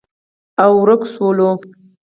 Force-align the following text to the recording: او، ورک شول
او، 0.63 0.71
ورک 0.83 1.01
شول 1.11 1.39